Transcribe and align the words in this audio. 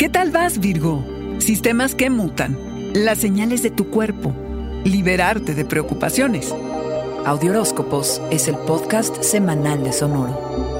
¿Qué 0.00 0.08
tal 0.08 0.30
vas, 0.30 0.60
Virgo? 0.60 1.04
Sistemas 1.40 1.94
que 1.94 2.08
mutan, 2.08 2.56
las 2.94 3.18
señales 3.18 3.62
de 3.62 3.70
tu 3.70 3.90
cuerpo, 3.90 4.32
liberarte 4.82 5.54
de 5.54 5.66
preocupaciones. 5.66 6.54
Audioróscopos 7.26 8.22
es 8.30 8.48
el 8.48 8.56
podcast 8.56 9.22
semanal 9.22 9.84
de 9.84 9.92
Sonoro. 9.92 10.79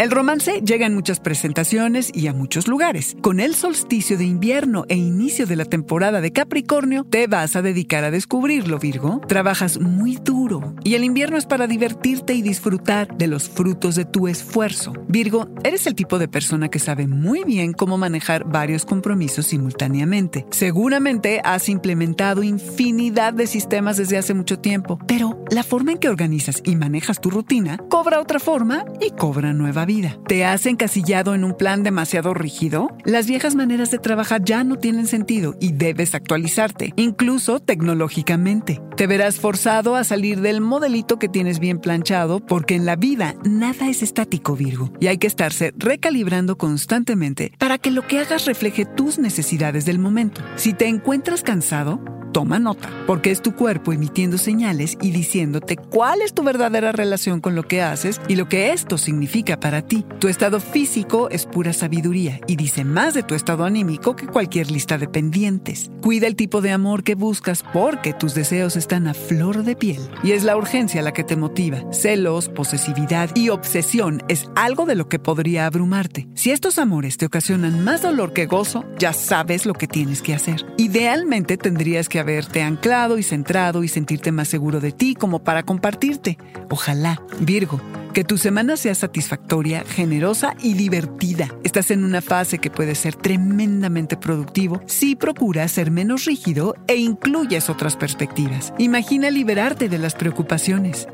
El 0.00 0.10
romance 0.10 0.62
llega 0.64 0.86
en 0.86 0.94
muchas 0.94 1.20
presentaciones 1.20 2.10
y 2.14 2.26
a 2.26 2.32
muchos 2.32 2.68
lugares. 2.68 3.18
Con 3.20 3.38
el 3.38 3.54
solsticio 3.54 4.16
de 4.16 4.24
invierno 4.24 4.86
e 4.88 4.96
inicio 4.96 5.46
de 5.46 5.56
la 5.56 5.66
temporada 5.66 6.22
de 6.22 6.32
Capricornio, 6.32 7.04
te 7.04 7.26
vas 7.26 7.54
a 7.54 7.60
dedicar 7.60 8.04
a 8.04 8.10
descubrirlo, 8.10 8.78
Virgo. 8.78 9.20
Trabajas 9.28 9.78
muy 9.78 10.16
duro 10.16 10.74
y 10.84 10.94
el 10.94 11.04
invierno 11.04 11.36
es 11.36 11.44
para 11.44 11.66
divertirte 11.66 12.32
y 12.32 12.40
disfrutar 12.40 13.14
de 13.14 13.26
los 13.26 13.50
frutos 13.50 13.94
de 13.94 14.06
tu 14.06 14.26
esfuerzo. 14.26 14.94
Virgo, 15.06 15.50
eres 15.64 15.86
el 15.86 15.94
tipo 15.94 16.18
de 16.18 16.28
persona 16.28 16.70
que 16.70 16.78
sabe 16.78 17.06
muy 17.06 17.44
bien 17.44 17.74
cómo 17.74 17.98
manejar 17.98 18.44
varios 18.44 18.86
compromisos 18.86 19.48
simultáneamente. 19.48 20.46
Seguramente 20.48 21.42
has 21.44 21.68
implementado 21.68 22.42
infinidad 22.42 23.34
de 23.34 23.46
sistemas 23.46 23.98
desde 23.98 24.16
hace 24.16 24.32
mucho 24.32 24.60
tiempo, 24.60 24.98
pero 25.06 25.44
la 25.50 25.62
forma 25.62 25.92
en 25.92 25.98
que 25.98 26.08
organizas 26.08 26.62
y 26.64 26.74
manejas 26.74 27.20
tu 27.20 27.28
rutina 27.28 27.76
cobra 27.90 28.18
otra 28.18 28.40
forma 28.40 28.86
y 28.98 29.10
cobra 29.10 29.52
nueva 29.52 29.84
vida 29.84 29.89
¿Te 30.28 30.44
has 30.44 30.66
encasillado 30.66 31.34
en 31.34 31.42
un 31.42 31.56
plan 31.56 31.82
demasiado 31.82 32.32
rígido? 32.32 32.96
Las 33.04 33.26
viejas 33.26 33.56
maneras 33.56 33.90
de 33.90 33.98
trabajar 33.98 34.44
ya 34.44 34.62
no 34.62 34.76
tienen 34.76 35.08
sentido 35.08 35.56
y 35.58 35.72
debes 35.72 36.14
actualizarte, 36.14 36.92
incluso 36.94 37.58
tecnológicamente. 37.58 38.80
Te 39.00 39.06
verás 39.06 39.40
forzado 39.40 39.96
a 39.96 40.04
salir 40.04 40.42
del 40.42 40.60
modelito 40.60 41.18
que 41.18 41.30
tienes 41.30 41.58
bien 41.58 41.78
planchado 41.78 42.38
porque 42.38 42.74
en 42.74 42.84
la 42.84 42.96
vida 42.96 43.34
nada 43.44 43.88
es 43.88 44.02
estático, 44.02 44.56
Virgo, 44.56 44.92
y 45.00 45.06
hay 45.06 45.16
que 45.16 45.26
estarse 45.26 45.72
recalibrando 45.78 46.58
constantemente 46.58 47.50
para 47.56 47.78
que 47.78 47.90
lo 47.90 48.06
que 48.06 48.18
hagas 48.18 48.44
refleje 48.44 48.84
tus 48.84 49.18
necesidades 49.18 49.86
del 49.86 49.98
momento. 49.98 50.42
Si 50.56 50.74
te 50.74 50.86
encuentras 50.86 51.42
cansado, 51.42 51.98
Toma 52.32 52.60
nota, 52.60 52.88
porque 53.08 53.32
es 53.32 53.42
tu 53.42 53.56
cuerpo 53.56 53.92
emitiendo 53.92 54.38
señales 54.38 54.96
y 55.00 55.10
diciéndote 55.10 55.76
cuál 55.76 56.22
es 56.22 56.32
tu 56.32 56.44
verdadera 56.44 56.92
relación 56.92 57.40
con 57.40 57.56
lo 57.56 57.64
que 57.64 57.82
haces 57.82 58.20
y 58.28 58.36
lo 58.36 58.48
que 58.48 58.72
esto 58.72 58.98
significa 58.98 59.58
para 59.58 59.82
ti. 59.82 60.06
Tu 60.20 60.28
estado 60.28 60.60
físico 60.60 61.28
es 61.30 61.46
pura 61.46 61.72
sabiduría 61.72 62.38
y 62.46 62.54
dice 62.54 62.84
más 62.84 63.14
de 63.14 63.24
tu 63.24 63.34
estado 63.34 63.64
anímico 63.64 64.14
que 64.14 64.28
cualquier 64.28 64.70
lista 64.70 64.96
de 64.96 65.08
pendientes. 65.08 65.90
Cuida 66.02 66.28
el 66.28 66.36
tipo 66.36 66.60
de 66.60 66.70
amor 66.70 67.02
que 67.02 67.16
buscas 67.16 67.64
porque 67.72 68.12
tus 68.12 68.34
deseos 68.34 68.76
están 68.76 68.89
a 68.90 69.14
flor 69.14 69.62
de 69.62 69.76
piel 69.76 70.00
y 70.24 70.32
es 70.32 70.42
la 70.42 70.56
urgencia 70.56 71.00
la 71.00 71.12
que 71.12 71.22
te 71.22 71.36
motiva. 71.36 71.78
Celos, 71.92 72.48
posesividad 72.48 73.30
y 73.36 73.50
obsesión 73.50 74.22
es 74.28 74.48
algo 74.56 74.84
de 74.84 74.96
lo 74.96 75.08
que 75.08 75.20
podría 75.20 75.66
abrumarte. 75.66 76.28
Si 76.34 76.50
estos 76.50 76.78
amores 76.78 77.16
te 77.16 77.26
ocasionan 77.26 77.84
más 77.84 78.02
dolor 78.02 78.32
que 78.32 78.46
gozo, 78.46 78.84
ya 78.98 79.12
sabes 79.12 79.64
lo 79.64 79.74
que 79.74 79.86
tienes 79.86 80.22
que 80.22 80.34
hacer. 80.34 80.66
Idealmente 80.76 81.56
tendrías 81.56 82.08
que 82.08 82.18
haberte 82.18 82.62
anclado 82.62 83.16
y 83.16 83.22
centrado 83.22 83.84
y 83.84 83.88
sentirte 83.88 84.32
más 84.32 84.48
seguro 84.48 84.80
de 84.80 84.90
ti 84.90 85.14
como 85.14 85.44
para 85.44 85.62
compartirte. 85.62 86.36
Ojalá, 86.68 87.22
Virgo, 87.38 87.80
que 88.12 88.24
tu 88.24 88.38
semana 88.38 88.76
sea 88.76 88.94
satisfactoria, 88.94 89.84
generosa 89.86 90.54
y 90.60 90.74
divertida. 90.74 91.48
Estás 91.64 91.90
en 91.90 92.04
una 92.04 92.20
fase 92.20 92.58
que 92.58 92.70
puede 92.70 92.94
ser 92.94 93.14
tremendamente 93.14 94.16
productivo 94.16 94.80
si 94.86 95.16
procuras 95.16 95.72
ser 95.72 95.90
menos 95.90 96.24
rígido 96.24 96.74
e 96.86 96.96
incluyes 96.96 97.70
otras 97.70 97.96
perspectivas. 97.96 98.72
Imagina 98.78 99.30
liberarte 99.30 99.88
de 99.88 99.98
las 99.98 100.14
preocupaciones. 100.14 101.08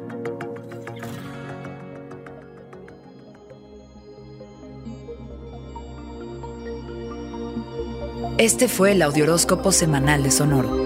Este 8.38 8.68
fue 8.68 8.92
el 8.92 9.00
Audioróscopo 9.00 9.72
Semanal 9.72 10.22
de 10.22 10.30
Sonoro. 10.30 10.85